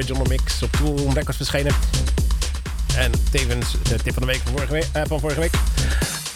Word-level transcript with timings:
Original 0.00 0.24
mix 0.24 0.62
op 0.62 0.72
Tool 0.72 1.12
Records 1.12 1.36
verschenen. 1.36 1.74
En 2.96 3.12
tevens 3.30 3.72
de 3.82 3.96
tip 4.02 4.12
van 4.12 4.22
de 4.22 4.28
week 4.28 4.40
van 4.44 4.52
vorige 4.52 4.72
week. 4.72 4.86
eh, 4.92 5.02
van 5.06 5.20
vorige 5.20 5.40
week. 5.40 5.52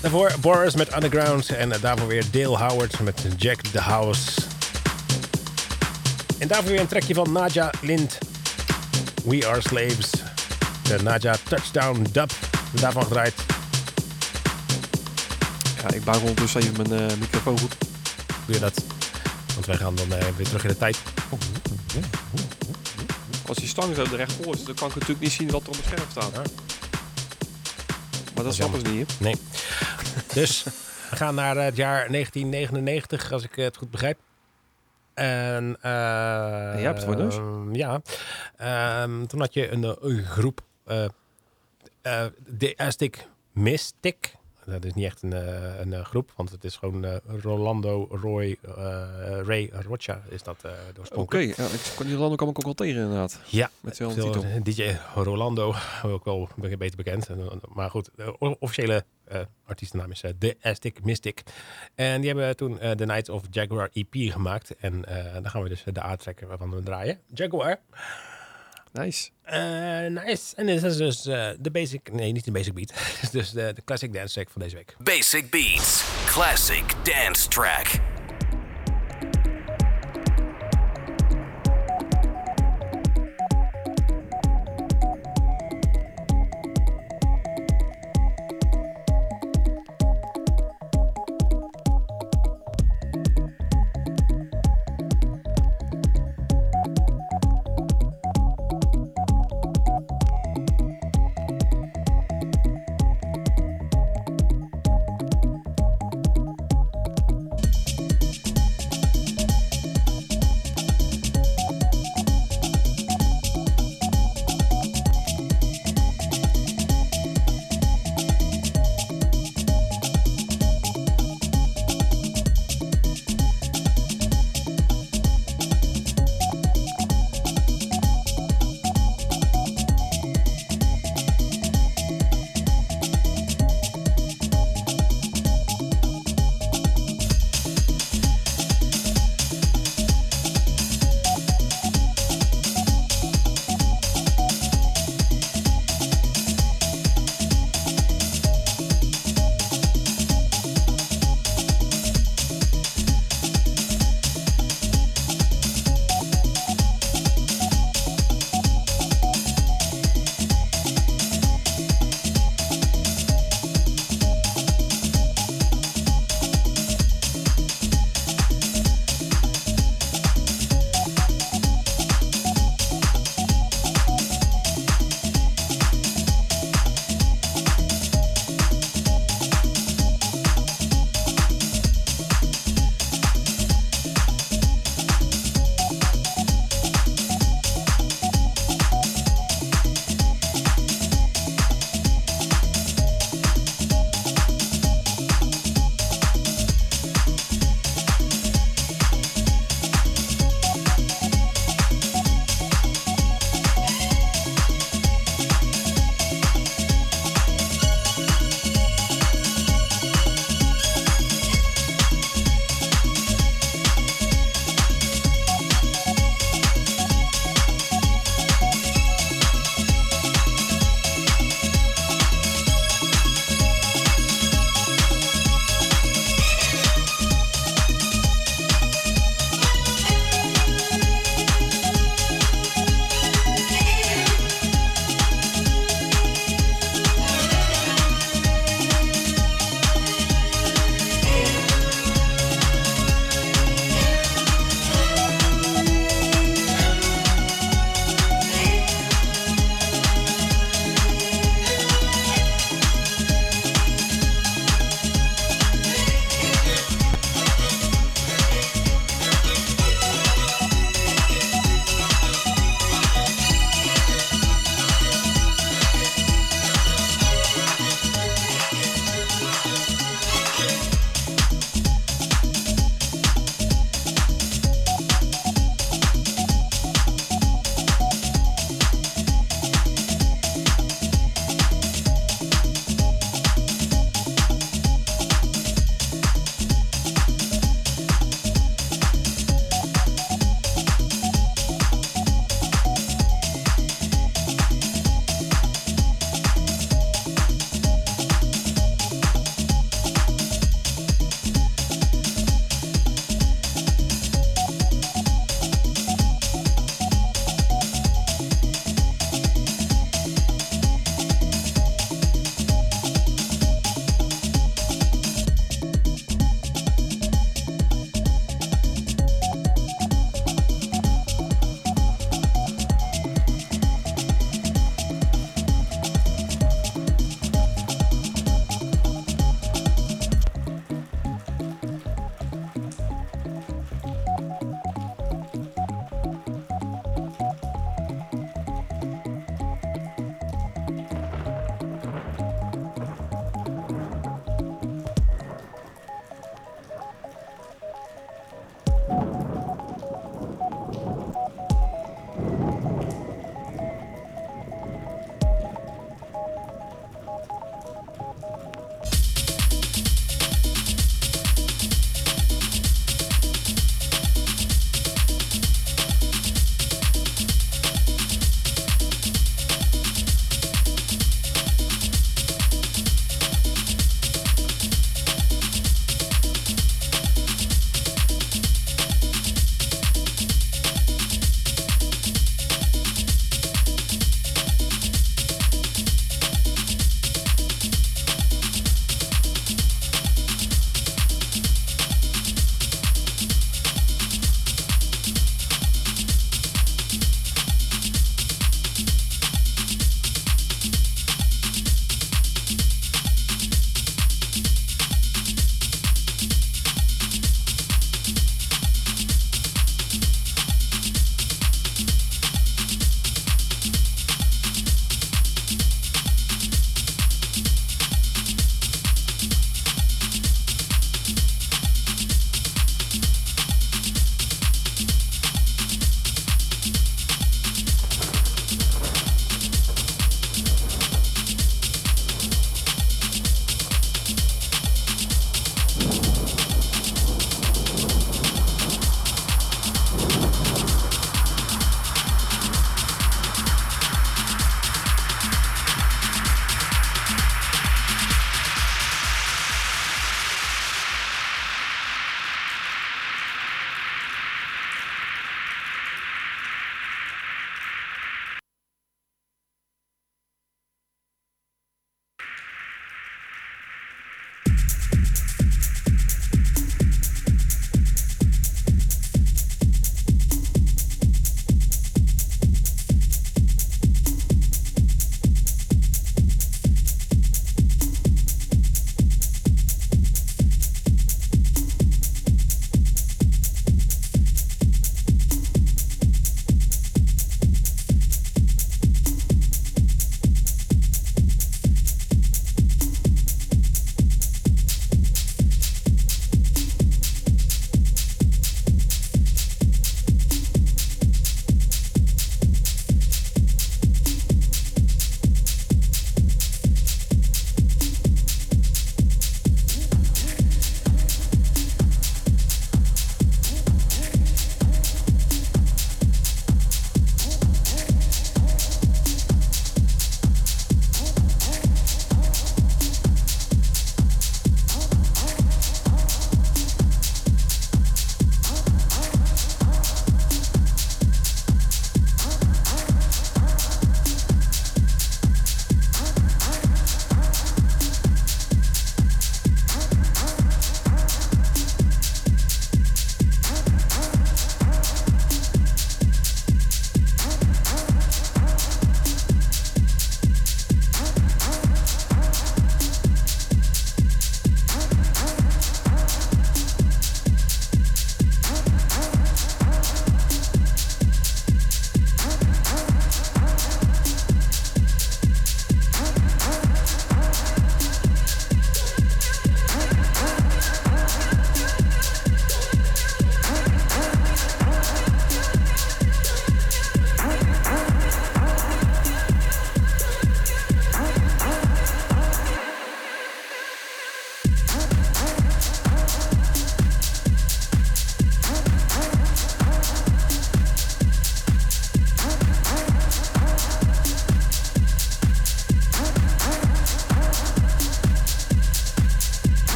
Daarvoor 0.00 0.32
Boris 0.40 0.74
met 0.74 0.94
Underground. 0.94 1.48
En 1.48 1.72
eh, 1.72 1.80
daarvoor 1.80 2.06
weer 2.06 2.24
Dale 2.30 2.56
Howard 2.56 3.00
met 3.00 3.22
Jack 3.36 3.60
the 3.60 3.80
House. 3.80 4.40
En 6.38 6.48
daarvoor 6.48 6.70
weer 6.70 6.80
een 6.80 6.86
trekje 6.86 7.14
van 7.14 7.32
Naja 7.32 7.70
Lind. 7.80 8.18
We 9.24 9.46
Are 9.48 9.60
Slaves. 9.60 10.10
De 10.82 10.98
Naja 11.02 11.36
Touchdown 11.48 12.06
Dub. 12.12 12.30
Daarvan 12.70 13.02
gedraaid. 13.02 13.34
Ja, 15.82 15.94
ik 15.94 16.04
bouw 16.04 16.20
ondertussen 16.20 16.60
even 16.60 16.88
mijn 16.88 17.10
eh, 17.10 17.16
microfoon 17.16 17.58
goed. 17.58 17.74
Doe 18.46 18.54
je 18.54 18.60
dat? 18.60 18.82
Want 19.54 19.66
wij 19.66 19.76
gaan 19.76 19.94
dan 19.94 20.12
eh, 20.12 20.26
weer 20.36 20.46
terug 20.46 20.62
in 20.62 20.68
de 20.68 20.76
tijd. 20.76 20.96
Als 23.48 23.56
die 23.58 23.68
stang 23.68 23.94
zo 23.94 24.02
er 24.02 24.16
recht 24.16 24.32
voor 24.32 24.54
is, 24.54 24.64
dan 24.64 24.74
kan 24.74 24.88
ik 24.88 24.94
natuurlijk 24.94 25.20
niet 25.20 25.32
zien 25.32 25.50
wat 25.50 25.62
er 25.62 25.68
op 25.68 25.74
het 25.76 25.84
scherm 25.84 26.10
staat. 26.10 26.32
Ja. 26.32 26.42
Maar 28.34 28.44
dat 28.44 28.54
snappen 28.54 28.80
ze 28.80 28.86
niet. 28.92 29.10
hè? 29.18 29.24
Nee. 29.24 29.34
Dus 30.34 30.62
we 31.10 31.16
gaan 31.16 31.34
naar 31.34 31.56
het 31.56 31.76
jaar 31.76 32.08
1999, 32.10 33.32
als 33.32 33.42
ik 33.44 33.54
het 33.54 33.76
goed 33.76 33.90
begrijp. 33.90 34.18
En 35.14 35.76
eh 35.80 35.90
jij 36.74 36.82
hebt 36.82 36.96
het 36.96 37.06
voor 37.06 37.16
neus? 37.16 37.38
Ja. 37.72 38.00
Ehm, 38.56 39.26
toen 39.26 39.40
had 39.40 39.54
je 39.54 39.70
een, 39.70 39.84
eh, 39.84 39.92
een 40.00 40.24
groep, 40.24 40.60
eh 40.84 41.04
eh, 42.02 42.26
de 42.46 42.74
Aztec 42.76 43.28
Mystic. 43.52 44.34
Dat 44.66 44.84
is 44.84 44.92
niet 44.94 45.04
echt 45.04 45.22
een, 45.22 45.32
eh, 45.32 45.78
een 45.80 45.92
eh, 45.92 46.04
groep, 46.04 46.32
want 46.36 46.50
het 46.50 46.64
is 46.64 46.76
gewoon 46.76 47.04
eh, 47.04 47.16
Rolando 47.42 48.08
Roy 48.10 48.56
Ray 49.44 49.70
Rocha 49.86 50.22
is 50.28 50.42
dat 50.42 50.56
Oké, 50.64 50.98
oorspronkelijk. 51.00 51.56
ja, 51.56 51.64
ik 51.64 51.92
kon 51.96 52.06
die 52.06 52.16
landen 52.16 52.36
kwam 52.36 52.48
ik 52.48 52.58
ook 52.58 52.64
wel 52.64 52.74
tegen 52.74 53.00
inderdaad. 53.02 53.40
Ja, 53.46 53.70
Met 53.80 53.90
dezelfde 53.90 54.20
veel- 54.20 54.32
titel. 54.32 54.62
DJ 54.62 54.96
Rolando, 55.14 55.74
ook 56.02 56.24
wel 56.24 56.48
be- 56.56 56.76
beter 56.76 56.96
bekend. 56.96 57.28
En, 57.28 57.60
Maar 57.74 57.90
goed, 57.90 58.10
de 58.16 58.38
officiële 58.58 59.04
eh 59.24 59.40
artiestennaam 59.64 60.10
is 60.10 60.22
The 60.38 60.56
Aztec 60.62 61.04
Mystic. 61.04 61.42
En 61.94 62.20
die 62.20 62.30
hebben 62.30 62.56
toen 62.56 62.78
eh, 62.80 62.90
The 62.90 63.04
Night 63.04 63.28
of 63.28 63.42
Jaguar 63.50 63.90
EP 63.92 64.14
gemaakt. 64.14 64.76
En 64.76 65.00
dan 65.32 65.50
gaan 65.50 65.62
we 65.62 65.68
dus 65.68 65.84
de 65.92 66.02
A-trekker 66.02 66.58
van 66.58 66.70
we 66.70 66.82
draaien. 66.82 67.20
Jaguar. 67.34 67.80
Nice. 68.98 69.30
Eh, 69.42 70.24
nice. 70.24 70.56
En 70.56 70.66
dit 70.66 70.82
is 70.82 70.96
dus 70.96 71.26
eh, 71.26 71.48
de 71.58 71.70
basic, 71.70 72.12
nee 72.12 72.32
niet 72.32 72.44
de 72.44 72.50
basic 72.50 72.74
beat. 72.74 72.88
Dit 72.88 73.18
is 73.22 73.30
dus 73.40 73.50
de, 73.50 73.72
de 73.74 73.82
classic 73.84 74.12
dance 74.12 74.34
track 74.34 74.50
van 74.50 74.62
deze 74.62 74.76
week. 74.76 74.96
Basic 74.98 75.50
Beats, 75.50 76.04
classic 76.26 76.94
dance 77.04 77.48
track. 77.48 78.15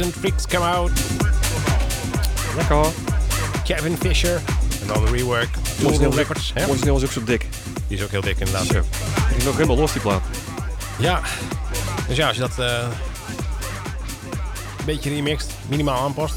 2000 0.00 0.14
Freaks 0.14 0.46
Come 0.46 0.64
Out. 0.64 0.90
Lekker 2.56 2.74
hoor. 2.74 2.92
Kevin 3.64 3.96
Fisher. 3.96 4.40
En 4.80 4.86
dan 4.86 5.04
de 5.04 5.10
rework. 5.10 5.48
Original 5.84 6.14
Records. 6.14 6.52
Origineel 6.68 6.96
is 6.96 7.04
ook 7.04 7.10
zo 7.10 7.24
dik. 7.24 7.46
Die 7.88 7.98
is 7.98 8.04
ook 8.04 8.10
heel 8.10 8.20
dik 8.20 8.38
inderdaad. 8.38 8.68
Die 8.68 9.36
is 9.36 9.46
ook 9.46 9.54
helemaal 9.54 9.76
los 9.76 9.92
die 9.92 10.00
plaat. 10.00 10.22
Ja. 10.98 11.20
Dus 12.08 12.16
ja, 12.16 12.26
als 12.26 12.36
je 12.36 12.42
dat 12.42 12.58
eh, 12.58 12.88
een 14.78 14.84
beetje 14.84 15.10
remixt, 15.10 15.50
minimaal 15.68 16.00
aanpast, 16.00 16.34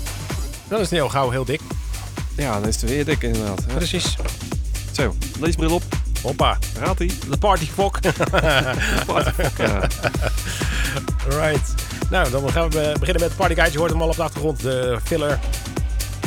dan 0.68 0.80
is 0.80 0.90
het 0.90 1.00
heel 1.00 1.10
gauw 1.10 1.30
heel 1.30 1.46
dik. 1.46 1.62
Ja, 2.38 2.60
dan 2.60 2.68
is 2.68 2.82
het 2.82 2.90
weer 2.90 3.06
dik 3.06 3.24
inderdaad. 3.24 3.68
Precies. 3.68 4.16
Zo, 4.92 5.16
leesbril 5.40 5.74
op. 5.74 5.84
Hoppa. 6.22 6.58
Raadt 6.80 7.00
ie. 7.00 7.14
De 7.30 7.38
partyfok. 7.38 8.00
Ja. 9.58 9.88
right. 11.40 11.83
Nou, 12.10 12.30
dan 12.30 12.50
gaan 12.52 12.70
we 12.70 12.96
beginnen 13.00 13.22
met 13.22 13.30
het 13.30 13.36
partyguide. 13.36 13.72
Je 13.74 13.80
hoort 13.80 13.92
hem 13.92 14.02
al 14.02 14.08
op 14.08 14.16
de 14.16 14.24
achtergrond. 14.24 14.62
De 14.62 15.00
filler. 15.04 15.40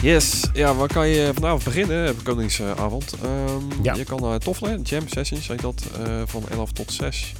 Yes, 0.02 0.44
ja, 0.52 0.74
waar 0.74 0.88
kan 0.88 1.08
je 1.08 1.30
vanavond 1.34 1.64
beginnen? 1.64 2.10
Op 2.10 2.24
Koningsavond. 2.24 3.14
Ehm, 3.22 3.82
Ja. 3.82 3.94
Je 3.94 4.04
kan 4.04 4.24
uh, 4.24 4.34
toffelen, 4.34 4.82
jam 4.82 5.08
sessions, 5.08 5.48
heet 5.48 5.60
dat, 5.60 5.82
eh, 6.04 6.22
van 6.24 6.44
11 6.50 6.72
tot 6.72 6.92
6. 6.92 7.32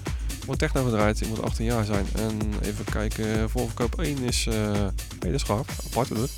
Wordt 0.44 0.60
techno 0.60 0.84
gedraaid, 0.84 1.18
je 1.18 1.26
moet 1.26 1.42
18 1.42 1.64
jaar 1.64 1.84
zijn. 1.84 2.06
En 2.16 2.38
even 2.62 2.84
kijken, 2.84 3.50
voorverkoop 3.50 4.00
1 4.00 4.18
is, 4.22 4.46
eh 4.46 4.54
hey, 4.54 4.90
dat 5.20 5.32
is 5.32 5.42
gaaf, 5.42 5.66
apart 5.86 6.08
het. 6.08 6.30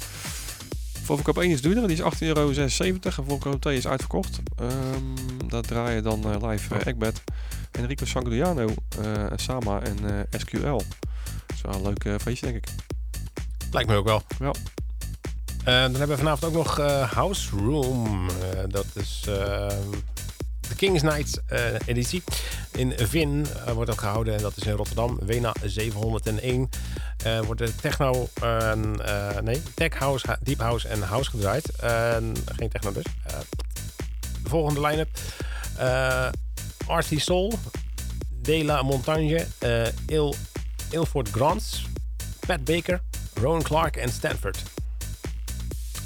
Voorverkoop 1.05 1.39
1 1.39 1.51
is 1.51 1.61
duurder, 1.61 1.87
die 1.89 1.97
is 1.97 2.03
18,76 2.03 2.19
euro. 2.21 2.51
En 2.51 2.71
voorverkoop 3.13 3.61
2 3.61 3.77
is 3.77 3.87
uitverkocht. 3.87 4.41
Ehm 4.57 5.29
daar 5.49 5.63
draaien 5.63 6.03
dan 6.03 6.25
eh, 6.25 6.49
live 6.51 6.75
uh, 6.75 7.09
Enrico 7.71 8.05
Sangudiano, 8.05 8.67
eh, 9.03 9.25
Sama 9.37 9.81
en 9.81 9.97
eh, 10.05 10.41
SQL. 10.41 10.81
Dat 11.49 11.57
is 11.57 11.63
wel 11.63 11.75
een 11.75 11.83
leuk 11.83 12.05
eh, 12.05 12.15
feestje, 12.21 12.47
denk 12.47 12.67
ik. 12.67 12.75
Lijkt 13.71 13.89
me 13.89 13.97
ook 13.97 14.07
wel. 14.07 14.23
Ja. 14.39 14.53
Eh, 15.69 15.75
dan 15.75 15.95
hebben 15.95 16.09
we 16.09 16.17
vanavond 16.17 16.45
ook 16.45 16.65
nog 16.65 16.79
eh, 16.79 17.13
House 17.13 17.57
Room. 17.57 18.29
Dat 18.69 18.87
is 18.95 19.21
de 20.61 20.75
Kings 20.77 21.03
Night 21.03 21.43
editie. 21.87 22.23
In 22.73 22.93
Vin 22.97 23.47
wordt 23.75 23.91
dat 23.91 23.99
gehouden 23.99 24.35
en 24.35 24.43
dat 24.43 24.57
is 24.57 24.63
in 24.63 24.73
Rotterdam. 24.73 25.19
Wena 25.23 25.55
701. 25.65 26.69
Eh, 27.25 27.41
wordt 27.41 27.61
de 27.61 27.75
techno, 27.75 28.29
nee, 29.43 29.63
tech 29.75 29.99
house, 29.99 30.39
deep 30.43 30.59
house 30.59 30.89
en 30.89 31.03
house 31.03 31.31
gedraaid. 31.31 31.71
En 31.77 32.35
geen 32.57 32.69
techno 32.69 32.93
dus. 32.93 33.05
De 34.43 34.49
volgende 34.49 34.81
line-up. 34.81 35.19
Artie 36.87 37.21
Soul, 37.21 37.53
De 38.29 38.65
La 38.65 38.83
Montagne, 38.83 39.47
Il, 40.07 40.35
Ilford 40.91 41.29
Grants, 41.31 41.85
Pat 42.47 42.65
Baker, 42.65 43.01
Rowan 43.35 43.63
Clark 43.63 43.97
en 43.97 44.13
Stanford. 44.13 44.63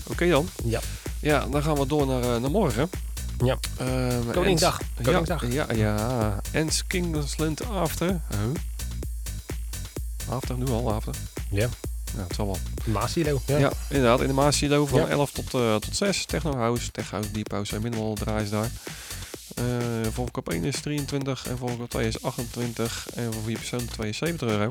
Oké 0.06 0.28
dan. 0.28 0.48
Ja. 0.64 0.80
Ja, 1.20 1.46
dan 1.50 1.62
gaan 1.62 1.74
we 1.78 1.86
door 1.86 2.06
naar, 2.06 2.22
eh, 2.22 2.40
naar 2.40 2.50
morgen. 2.50 2.90
Ja. 3.44 3.58
Ehm, 3.78 4.30
Koningsdag. 4.32 4.80
Ens- 4.96 5.06
Koningsdag. 5.08 5.52
Ja, 5.52 5.66
ja, 5.72 5.96
ja. 5.96 6.40
Ens 6.52 6.86
Kingsland 6.86 7.68
After. 7.68 8.08
Huh? 8.08 8.38
After, 10.28 10.58
nu 10.58 10.66
al, 10.68 10.92
After. 10.92 11.14
Ja. 11.50 11.68
Ja, 12.16 12.22
het 12.22 12.34
zal 12.34 12.46
wel. 12.46 12.58
Maasilo. 12.84 13.40
Ja, 13.46 13.58
Ja. 13.58 13.72
inderdaad. 13.88 14.20
In 14.20 14.26
de 14.26 14.32
Maasilo 14.32 14.86
van 14.86 15.00
Ja. 15.00 15.06
11 15.08 15.30
tot, 15.32 15.54
eh, 15.54 15.74
tot 15.74 15.96
6. 15.96 16.24
Techno 16.24 16.56
House, 16.56 16.90
Tech 16.90 17.10
House, 17.10 17.30
Deep 17.30 17.50
House 17.50 17.76
en 17.76 17.82
minimal 17.82 18.14
draaien 18.14 18.46
ze 18.46 18.52
daar. 18.52 18.70
Eh 19.62 20.12
Volkop 20.12 20.48
1 20.52 20.64
is 20.64 20.80
23 20.80 21.46
en 21.46 21.58
Volkop 21.58 21.90
2 21.90 22.06
is 22.06 22.22
28 22.22 23.06
en 23.14 23.32
voor 23.32 23.42
4 23.42 23.56
personen 23.58 23.88
72 24.14 24.48
euro. 24.48 24.70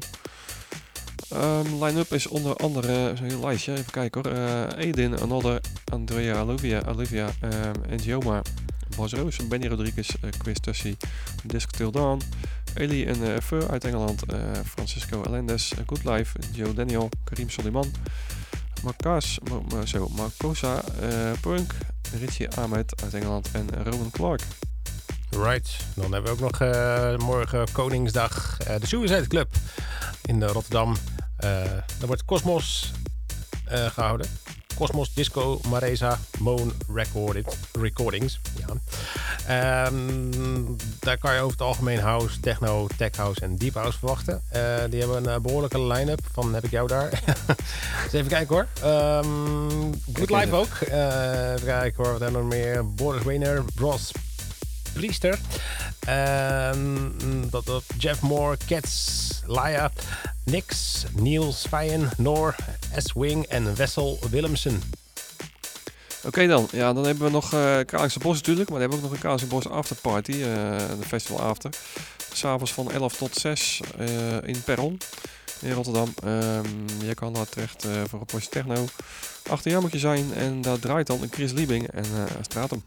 Ehm, 1.29 1.83
Line-up 1.83 2.13
is 2.13 2.27
onder 2.27 2.55
andere, 2.55 3.13
zo'n 3.17 3.27
heel 3.27 3.39
lijstje, 3.39 3.71
even 3.71 3.91
kijken 3.91 4.21
hoor. 4.23 4.31
Eh 4.37 4.85
Edin, 4.87 5.19
Another, 5.19 5.61
Andrea 5.91 6.41
Olivia, 6.41 6.81
Olivia 6.87 7.29
Roos, 9.13 9.47
Benny 9.47 9.67
Rodriguez, 9.67 10.09
Chris 10.37 10.59
Tussie, 10.59 10.97
Disc 11.43 11.69
Till 11.69 11.91
Dawn, 11.91 12.21
en 13.05 13.23
eh 13.35 13.41
Fur 13.43 13.69
uit 13.69 13.83
Engeland, 13.83 14.23
eh, 14.25 14.39
Francisco 14.65 15.23
Alendes, 15.23 15.71
Good 15.85 16.03
Life, 16.05 16.39
Joe 16.53 16.73
Daniel, 16.73 17.09
Karim 17.23 17.49
Soliman, 17.49 17.91
Marcas, 18.83 19.39
Ma- 19.49 19.61
Ma- 19.75 19.85
zo, 19.85 20.07
Marcosa, 20.09 20.83
Punk, 21.41 21.73
Richie 22.19 22.49
Ahmed 22.49 23.01
uit 23.03 23.13
Engeland 23.13 23.49
en 23.51 23.69
Rowan 23.83 24.11
Clark. 24.11 24.41
Right. 25.38 25.77
Dan 25.95 26.13
hebben 26.13 26.38
we 26.38 26.43
ook 26.43 26.51
nog 26.51 26.69
eh, 26.69 27.17
morgen 27.17 27.71
Koningsdag 27.71 28.57
eh, 28.59 28.75
de 28.79 28.88
Suicide 28.88 29.27
Club 29.27 29.47
in 30.21 30.43
Rotterdam. 30.43 30.97
Eh 31.38 31.49
daar 32.01 32.07
wordt 32.07 32.25
Cosmos 32.25 32.91
eh, 33.65 33.86
gehouden. 33.86 34.27
Cosmos 34.75 35.13
Disco 35.13 35.59
Mareza 35.67 36.19
Moon 36.39 36.73
Recorded, 36.93 37.57
Recordings. 37.71 38.39
Ja. 38.57 38.65
Ehm, 39.47 39.95
daar 40.99 41.17
kan 41.17 41.34
je 41.34 41.39
over 41.39 41.51
het 41.51 41.61
algemeen 41.61 41.99
house, 41.99 42.39
techno, 42.39 42.88
tech 42.97 43.15
house 43.15 43.41
en 43.41 43.57
deep 43.57 43.73
house 43.73 43.97
verwachten. 43.97 44.41
Die 44.89 44.99
hebben 44.99 45.17
een 45.17 45.29
eh, 45.29 45.39
behoorlijke 45.41 45.82
line-up 45.82 46.21
van 46.32 46.53
heb 46.53 46.63
ik 46.63 46.71
jou 46.71 46.88
daar. 46.88 47.23
Even 48.11 48.27
kijken 48.27 48.55
hoor. 48.55 48.67
Ehm 48.84 49.91
Good 50.13 50.29
Life 50.29 50.55
ook. 50.55 50.73
Eh, 50.73 51.53
even 51.53 51.65
kijken 51.65 52.03
hoor. 52.03 52.11
Wat 52.11 52.21
hebben 52.21 52.49
we 52.49 52.55
nog 52.55 52.65
meer? 52.65 52.93
Boris 52.93 53.23
Wiener, 53.23 53.63
Bros 53.75 54.11
Priester. 54.93 55.39
En 55.99 57.13
dat, 57.49 57.65
dat 57.65 57.83
Jeff 57.97 58.21
Moore, 58.21 58.57
Cats, 58.67 59.29
Laia, 59.45 59.91
Nix, 60.45 61.03
Niels 61.15 61.65
Vijen, 61.69 62.09
Noor, 62.17 62.55
S-Wing 62.97 63.45
en 63.45 63.75
Wessel 63.75 64.19
Willemsen. 64.29 64.81
Oké 66.25 66.47
dan, 66.47 66.67
ja, 66.71 66.93
dan 66.93 67.05
hebben 67.05 67.25
we 67.25 67.31
nog 67.31 67.53
eh 67.53 67.79
Kralingse 67.85 68.19
Bos 68.19 68.35
natuurlijk, 68.35 68.69
maar 68.69 68.79
dan 68.79 68.89
hebben 68.89 68.97
we 68.99 69.03
ook 69.03 69.11
nog 69.11 69.11
een 69.11 69.19
Kralingse 69.19 69.47
Bos 69.47 69.67
afterparty, 69.67 70.31
eh 70.31 70.37
de 70.99 71.05
festival 71.07 71.39
after. 71.41 71.71
S'avonds 72.33 72.73
van 72.73 72.91
11 72.91 73.15
tot 73.15 73.35
6 73.35 73.79
eh, 73.97 74.07
in 74.43 74.63
Perron 74.63 74.97
in 75.61 75.71
Rotterdam. 75.71 76.13
Ehm, 76.23 76.65
je 77.05 77.13
kan 77.13 77.33
daar 77.33 77.49
terecht 77.49 77.87
voor 78.07 78.19
een 78.19 78.25
portie 78.25 78.49
techno. 78.49 78.85
Achter 79.49 79.71
jou 79.71 79.83
moet 79.83 79.91
je 79.91 79.99
zijn 79.99 80.33
en 80.33 80.61
daar 80.61 80.79
draait 80.79 81.07
dan 81.07 81.21
een 81.21 81.31
Chris 81.31 81.51
Liebing 81.51 81.87
en 81.87 82.03
eh 82.03 82.23
Stratum. 82.41 82.83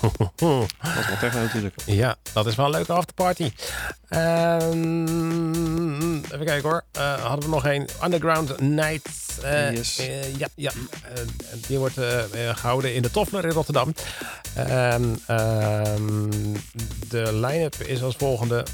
Dat 0.00 0.98
is 0.98 1.06
wel 1.08 1.18
techno 1.20 1.40
natuurlijk. 1.40 1.74
Ja, 1.84 2.16
dat 2.32 2.46
is 2.46 2.54
wel 2.54 2.66
een 2.66 2.72
leuke 2.72 2.92
afterparty. 2.92 3.52
Ehm, 4.08 5.06
even 6.16 6.44
kijken 6.44 6.70
hoor. 6.70 6.84
Eh, 6.92 7.24
hadden 7.24 7.48
we 7.48 7.54
nog 7.54 7.64
een 7.66 7.88
Underground 8.04 8.60
Night. 8.60 9.08
Eh, 9.42 9.72
Yes. 9.74 9.98
eh, 9.98 10.36
ja, 10.36 10.48
ja. 10.54 10.72
Die 11.66 11.78
wordt 11.78 11.98
eh, 11.98 12.48
eh, 12.48 12.56
gehouden 12.56 12.94
in 12.94 13.02
de 13.02 13.10
Toffler 13.10 13.44
in 13.44 13.50
Rotterdam. 13.50 13.94
En, 14.54 15.20
ehm, 15.26 16.30
de 17.08 17.32
line-up 17.32 17.74
is 17.74 18.02
als 18.02 18.14
volgende. 18.18 18.64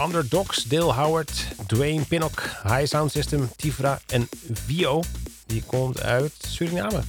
Underdogs, 0.00 0.64
Dale 0.64 0.92
Howard, 0.92 1.32
Dwayne 1.66 2.04
Pinnock, 2.04 2.42
High 2.62 2.86
Sound 2.86 3.10
System, 3.10 3.50
Tifra 3.56 4.00
en 4.06 4.28
Vio. 4.66 5.02
Die 5.46 5.62
komt 5.66 6.02
uit 6.02 6.32
Suriname. 6.48 7.00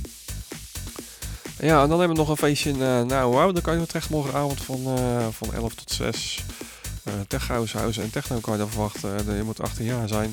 Ja, 1.64 1.82
en 1.82 1.90
dan 1.90 2.00
hebben 2.00 2.18
we 2.18 2.22
nog 2.22 2.30
een 2.30 2.38
feestje 2.38 2.70
in 2.70 2.80
uh, 2.80 3.02
Nou 3.02 3.32
Wow. 3.32 3.54
Dan 3.54 3.62
kan 3.62 3.76
je 3.76 3.82
Utrecht 3.82 4.10
morgenavond 4.10 4.62
van, 4.62 4.80
uh, 4.80 5.28
van 5.32 5.54
11 5.54 5.74
tot 5.74 5.92
6. 5.92 6.44
Uh, 7.08 7.14
Tech 7.28 7.48
House, 7.48 7.78
House 7.78 8.02
en 8.02 8.10
Techno 8.10 8.40
kan 8.40 8.54
je 8.54 8.60
dan 8.60 8.70
verwachten. 8.70 9.36
je 9.36 9.44
moet 9.44 9.62
18 9.62 9.86
jaar 9.86 10.08
zijn. 10.08 10.32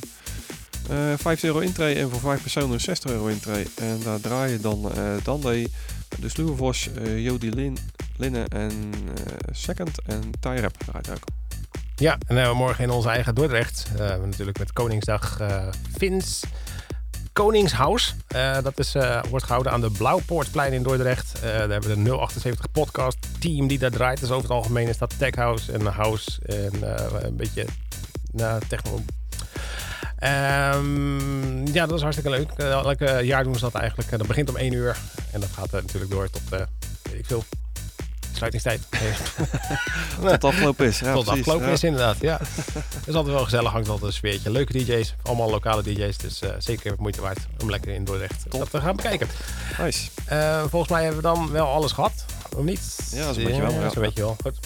Uh, 0.90 0.96
50 1.16 1.42
euro 1.42 1.58
intree 1.58 1.94
en 1.94 2.10
voor 2.10 2.20
5 2.20 2.40
personen 2.40 2.80
60 2.80 3.10
euro 3.10 3.26
intree. 3.26 3.66
En 3.74 4.00
daar 4.04 4.20
draai 4.20 4.52
je 4.52 4.60
dan 4.60 4.92
Dande, 5.22 5.68
de 6.18 6.28
Sluwevos, 6.28 6.88
uh, 7.02 7.24
Jody 7.24 7.48
Lin, 7.48 7.78
Linnen 8.16 8.48
en 8.48 8.72
Second 9.50 10.02
en 10.06 10.30
Tie 10.40 10.60
Rap 10.60 10.76
draait 10.86 11.10
ook. 11.10 11.24
Ja, 11.96 12.12
en 12.12 12.18
dan 12.26 12.36
hebben 12.36 12.54
we 12.56 12.62
morgen 12.62 12.84
in 12.84 12.90
onze 12.90 13.08
eigen 13.08 13.34
Dordrecht. 13.34 13.86
natuurlijk 14.24 14.58
met 14.58 14.72
Koningsdag 14.72 15.40
Vins. 15.96 16.42
Koningshuis. 17.32 18.14
Uh, 18.34 18.62
dat 18.62 18.78
is, 18.78 18.94
uh, 18.94 19.22
wordt 19.30 19.44
gehouden 19.44 19.72
aan 19.72 19.80
de 19.80 19.90
Blauwpoortplein 19.90 20.72
in 20.72 20.82
Dordrecht. 20.82 21.32
Uh, 21.36 21.42
daar 21.42 21.68
hebben 21.68 21.88
we 21.90 22.02
de 22.02 22.26
078 22.28 22.70
podcast 22.72 23.16
team 23.38 23.66
die 23.66 23.78
daar 23.78 23.90
draait. 23.90 24.20
Dus 24.20 24.30
over 24.30 24.42
het 24.42 24.52
algemeen 24.52 24.88
is 24.88 24.98
dat 24.98 25.18
tech 25.18 25.34
house 25.34 25.72
en 25.72 25.86
house 25.86 26.40
en 26.42 26.72
een 27.24 27.36
beetje 27.36 27.64
nou, 28.32 28.62
techno. 28.68 28.94
Um, 30.74 31.66
ja, 31.66 31.86
dat 31.86 31.96
is 31.96 32.02
hartstikke 32.02 32.30
leuk. 32.30 32.50
elke 32.50 33.20
jaar 33.22 33.44
doen 33.44 33.54
ze 33.54 33.60
dat 33.60 33.74
eigenlijk. 33.74 34.10
dat 34.10 34.26
begint 34.26 34.48
om 34.48 34.56
1 34.56 34.72
uur 34.72 34.96
en 35.30 35.40
dat 35.40 35.50
gaat 35.52 35.70
natuurlijk 35.70 36.10
door 36.10 36.30
tot, 36.30 36.42
ik 37.12 37.26
veel, 37.26 37.44
sluitingstijd. 38.40 38.80
Tot 40.20 40.30
het 40.30 40.44
afgelopen 40.44 40.86
is. 40.86 40.98
Ja, 40.98 41.12
Tot 41.12 41.26
het 41.26 41.38
afgelopen 41.38 41.66
ja. 41.66 41.72
is, 41.72 41.84
inderdaad. 41.84 42.16
Ja. 42.20 42.38
Het 42.72 43.06
is 43.06 43.14
altijd 43.14 43.34
wel 43.34 43.44
gezellig, 43.44 43.72
hangt 43.72 43.88
altijd 43.88 44.06
een 44.06 44.12
sfeertje. 44.12 44.50
Leuke 44.50 44.72
DJ's, 44.72 45.14
allemaal 45.22 45.50
lokale 45.50 45.82
DJ's. 45.82 46.16
Dus 46.16 46.42
uh, 46.42 46.50
zeker 46.58 46.94
moeite 46.98 47.20
waard 47.20 47.38
om 47.62 47.70
lekker 47.70 47.92
in 47.92 48.04
Dordrecht 48.04 48.44
Top. 48.48 48.60
dat 48.60 48.70
te 48.70 48.80
gaan 48.80 48.96
bekijken. 48.96 49.28
Nice. 49.78 50.08
Uh, 50.32 50.60
volgens 50.60 50.90
mij 50.90 51.02
hebben 51.04 51.22
we 51.22 51.28
dan 51.28 51.50
wel 51.50 51.66
alles 51.66 51.92
gehad, 51.92 52.24
of 52.56 52.62
niet? 52.62 53.10
Ja, 53.12 53.26
dat 53.26 53.30
is 53.30 53.36
een 53.36 53.44
beetje 53.44 53.60
wel. 53.60 53.72
Ja, 53.72 54.00
weet 54.00 54.16
je 54.16 54.22
wel. 54.22 54.36
Goed. 54.42 54.58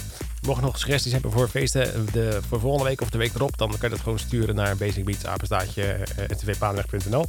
Mocht 0.42 0.58
je 0.58 0.64
nog 0.64 0.78
suggesties 0.78 1.12
hebben 1.12 1.32
voor 1.32 1.48
feesten 1.48 2.06
de, 2.12 2.40
voor 2.48 2.60
volgende 2.60 2.88
week 2.88 3.00
of 3.00 3.10
de 3.10 3.18
week 3.18 3.34
erop, 3.34 3.58
dan 3.58 3.68
kan 3.68 3.78
je 3.80 3.88
dat 3.88 4.00
gewoon 4.00 4.18
sturen 4.18 4.54
naar 4.54 4.76
basicbeatsapenstaatje 4.76 6.06
ntvpaanweg.nl. 6.28 7.26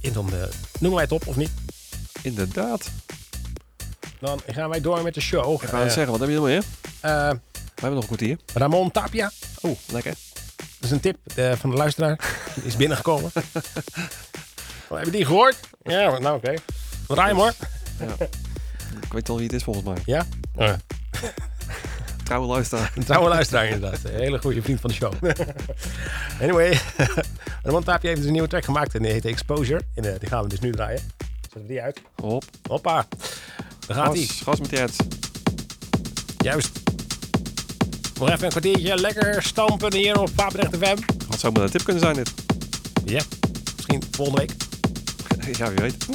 En 0.00 0.12
dan 0.12 0.26
uh, 0.26 0.32
noemen 0.78 0.98
wij 0.98 1.02
het 1.02 1.12
op, 1.12 1.26
of 1.26 1.36
niet? 1.36 1.50
Inderdaad. 2.22 2.90
Dan 4.20 4.40
gaan 4.46 4.68
wij 4.68 4.80
door 4.80 5.02
met 5.02 5.14
de 5.14 5.20
show. 5.20 5.62
Ik 5.62 5.68
ga 5.68 5.84
uh, 5.84 5.90
zeggen, 5.90 6.10
wat 6.10 6.20
heb 6.20 6.28
je 6.28 6.34
nog 6.34 6.44
meer? 6.44 6.62
We 7.00 7.08
hebben 7.74 8.00
nog 8.00 8.00
een 8.00 8.06
kwartier. 8.06 8.38
Ramon 8.54 8.90
Tapia. 8.90 9.30
Oeh, 9.62 9.78
lekker. 9.86 10.14
Dat 10.56 10.66
is 10.80 10.90
een 10.90 11.00
tip 11.00 11.16
uh, 11.36 11.52
van 11.52 11.70
de 11.70 11.76
luisteraar. 11.76 12.36
Die 12.54 12.64
is 12.64 12.76
binnengekomen. 12.76 13.30
Heb 14.88 15.04
je 15.04 15.10
die 15.10 15.24
gehoord? 15.24 15.60
Ja, 15.82 16.18
nou 16.18 16.36
oké. 16.36 16.46
Okay. 16.46 16.58
Draai 17.06 17.28
hem 17.28 17.36
hoor. 17.36 17.52
Ja. 17.98 18.26
Ik 19.00 19.12
weet 19.12 19.28
al 19.28 19.36
wie 19.36 19.44
het 19.44 19.54
is 19.54 19.62
volgens 19.62 19.84
mij. 19.84 19.96
Ja? 20.04 20.26
Oh. 20.56 20.72
Trouwe 22.24 22.46
luisteraar. 22.46 22.92
Een 22.94 23.04
trouwe 23.04 23.28
luisteraar 23.28 23.66
inderdaad. 23.66 24.04
Een 24.04 24.14
hele 24.14 24.38
goede 24.38 24.62
vriend 24.62 24.80
van 24.80 24.90
de 24.90 24.96
show. 24.96 25.12
anyway. 26.42 26.80
Ramon 27.62 27.84
Tapia 27.84 28.08
heeft 28.08 28.16
dus 28.16 28.26
een 28.26 28.32
nieuwe 28.32 28.48
track 28.48 28.64
gemaakt 28.64 28.94
en 28.94 29.02
die 29.02 29.12
heet 29.12 29.24
Exposure. 29.24 29.82
En 29.94 30.02
die 30.02 30.28
gaan 30.28 30.42
we 30.42 30.48
dus 30.48 30.60
nu 30.60 30.72
draaien. 30.72 31.00
Zetten 31.40 31.60
we 31.60 31.66
die 31.66 31.82
uit. 31.82 32.00
Hop. 32.20 32.44
Hoppa. 32.68 33.06
Daar 33.88 33.96
gaat 33.96 34.14
hij. 34.14 34.26
Gas 34.26 34.60
met 34.60 34.70
die 34.70 34.82
ads. 34.82 34.96
Juist. 36.38 36.70
Nog 38.18 38.28
even 38.28 38.44
een 38.44 38.50
kwartiertje 38.50 39.00
lekker 39.00 39.42
stampen 39.42 39.94
hier 39.94 40.20
op 40.20 40.30
Papendrecht 40.34 40.76
FM. 40.76 40.96
Wat 41.28 41.40
zou 41.40 41.52
maar 41.52 41.62
een 41.62 41.70
tip 41.70 41.84
kunnen 41.84 42.02
zijn 42.02 42.14
dit? 42.14 42.32
Ja, 43.04 43.22
misschien 43.76 44.02
volgende 44.10 44.40
week. 44.40 44.52
ja, 45.58 45.68
wie 45.70 45.78
weet. 45.80 46.06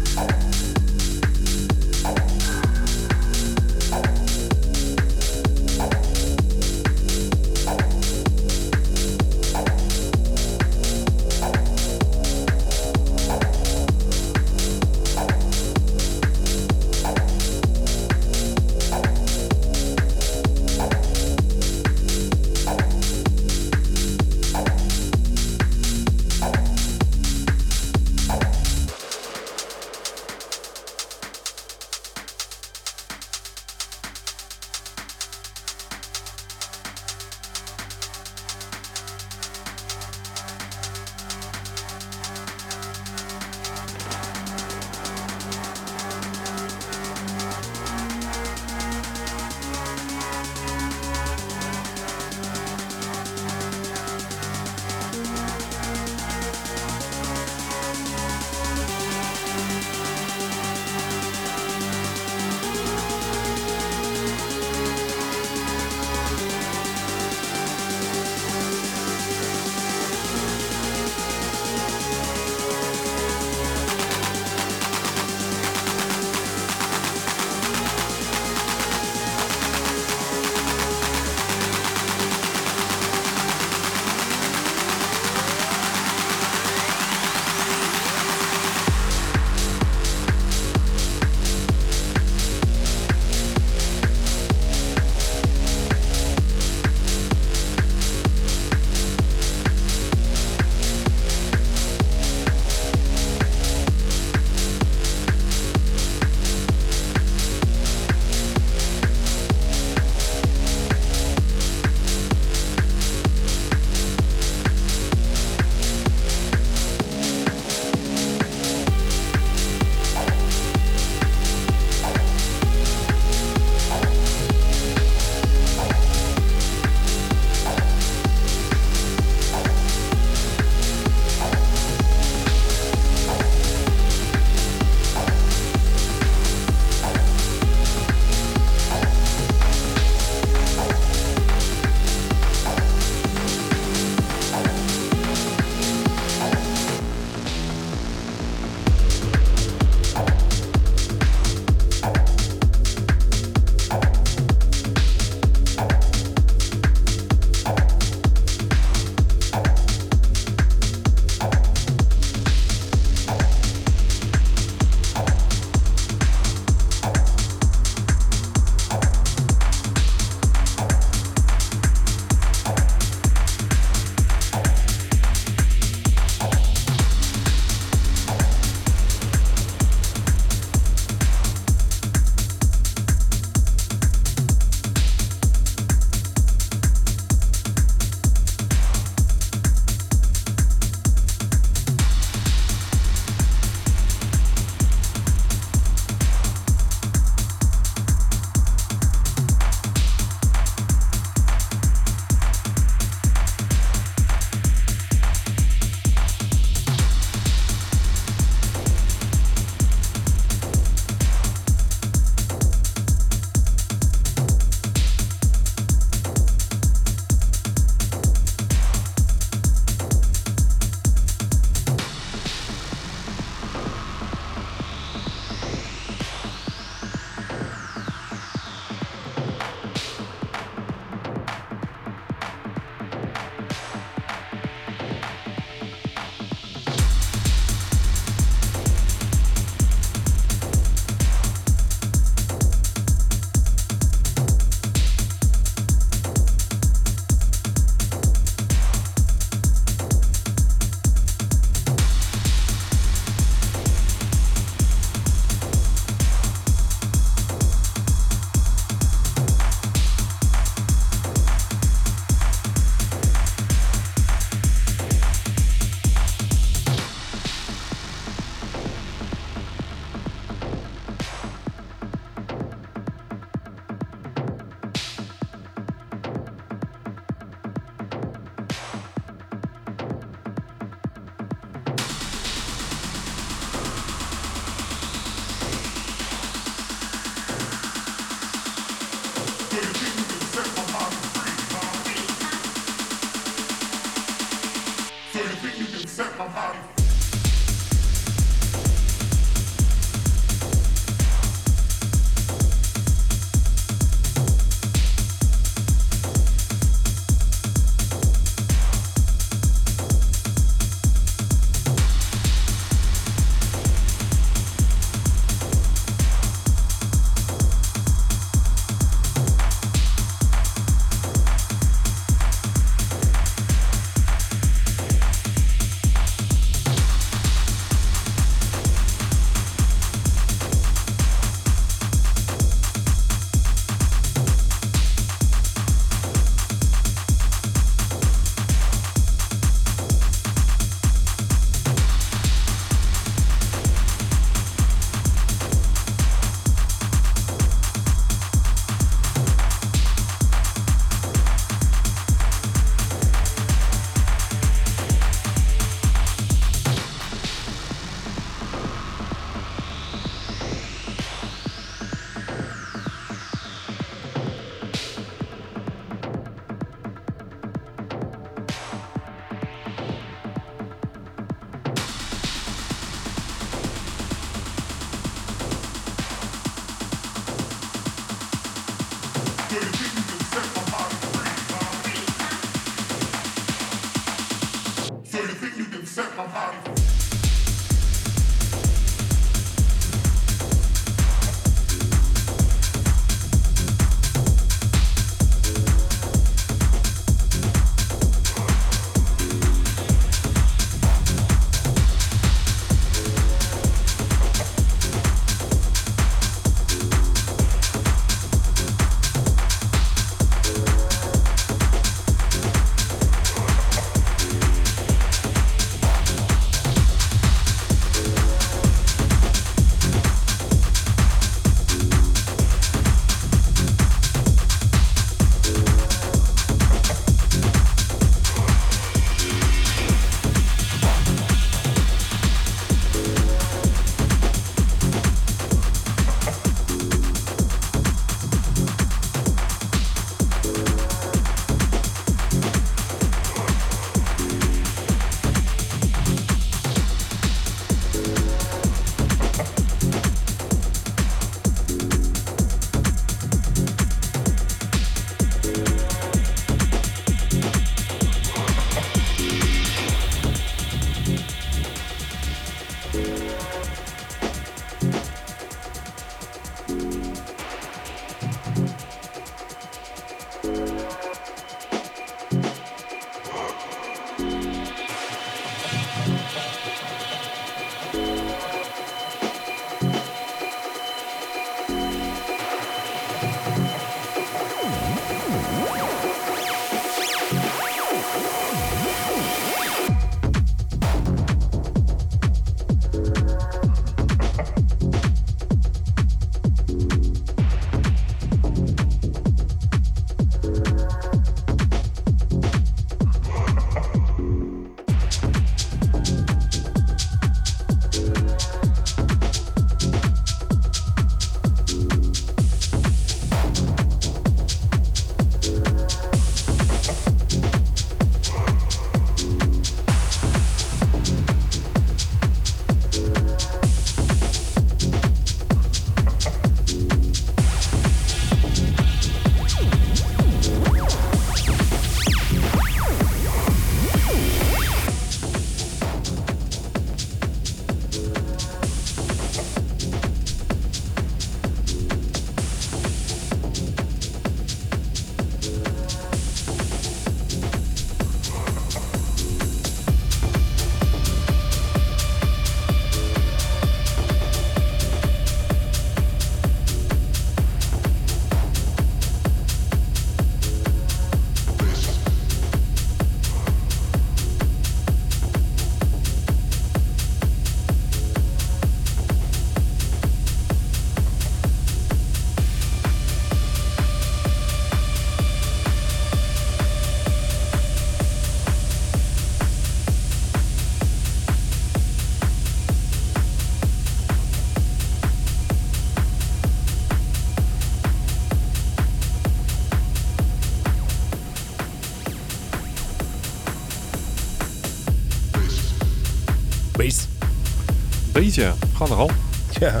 Oeh. 598.50 598.56
Beetje. 598.56 598.86
Ga 598.96 599.04
er 599.04 599.14
al. 599.14 599.30
Ja. 599.78 600.00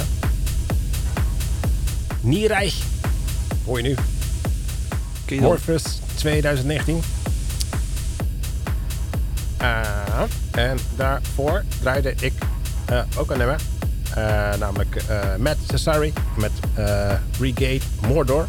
Nierreich. 2.20 2.74
Hoor 3.64 3.82
je 3.82 3.96
nu. 5.28 5.38
Morphus 5.40 5.82
2019. 6.14 7.02
Ah, 9.56 10.22
en 10.50 10.78
daarvoor 10.96 11.64
draaide 11.80 12.14
ik 12.20 12.32
eh, 12.84 13.00
ook 13.16 13.30
een 13.30 13.38
nummer. 13.38 13.60
Eh, 14.14 14.58
namelijk 14.58 14.96
eh 14.96 15.36
Matt 15.38 15.58
Cesari 15.70 16.12
met 16.36 16.52
eh 16.74 17.12
Regate 17.40 17.86
Mordor. 18.06 18.46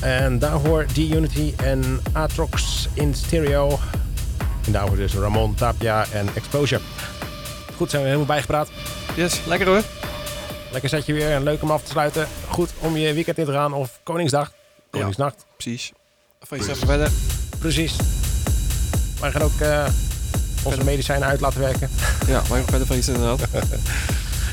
En 0.00 0.38
daarvoor 0.38 0.86
D-Unity 0.86 1.52
en 1.56 2.00
Atrox 2.12 2.88
in 2.92 3.14
stereo. 3.14 3.78
En 4.66 4.72
daarvoor 4.72 4.96
dus 4.96 5.14
Ramon, 5.14 5.54
Tapia 5.54 6.06
en 6.12 6.28
Exposure. 6.34 6.80
Goed, 7.76 7.90
zijn 7.90 8.02
we 8.02 8.08
helemaal 8.08 8.28
bijgepraat. 8.28 8.68
Yes, 9.16 9.40
lekker 9.46 9.66
hoor. 9.66 9.82
Lekker 10.70 10.90
zet 10.90 11.06
je 11.06 11.12
weer 11.12 11.30
en 11.30 11.42
leuk 11.42 11.62
om 11.62 11.70
af 11.70 11.82
te 11.82 11.90
sluiten. 11.90 12.28
Goed 12.48 12.70
om 12.78 12.96
je 12.96 13.12
weekend 13.12 13.38
in 13.38 13.44
te 13.44 13.52
gaan 13.52 13.72
of 13.72 14.00
Koningsdag. 14.02 14.52
Koningsnacht. 14.90 15.44
Precies. 15.56 15.92
Feest 16.40 16.68
even 16.68 16.86
verder. 16.86 17.10
Precies. 17.58 17.96
Wij 19.20 19.30
gaan 19.30 19.42
ook 19.42 19.60
eh, 19.60 19.86
onze 20.62 20.84
medicijnen 20.84 21.28
uit 21.28 21.40
laten 21.40 21.60
werken. 21.60 21.90
Ja, 22.26 22.42
wij 22.48 22.58
gaan 22.58 22.68
verder 22.68 22.86
feesten 22.86 23.14
inderdaad. 23.14 23.48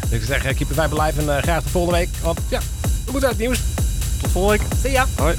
Dus 0.09 0.12
ik 0.20 0.24
zeg, 0.26 0.45
eh, 0.45 0.55
keep 0.55 0.70
it 0.72 0.82
vibe 0.82 1.01
alive 1.01 1.22
en 1.22 1.38
eh, 1.38 1.43
graag 1.43 1.64
de 1.64 1.70
volgende 1.70 1.97
week. 1.97 2.09
Want 2.22 2.39
ja, 2.49 2.59
we 3.05 3.12
moeten 3.12 3.30
uit 3.30 3.38
het 3.38 3.47
nieuws. 3.47 3.59
Tot 4.22 4.32
volgende 4.32 4.57
week. 4.57 4.80
See 4.82 4.91
ya! 4.91 5.07
Hoi. 5.18 5.36